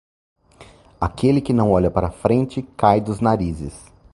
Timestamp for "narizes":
3.19-3.93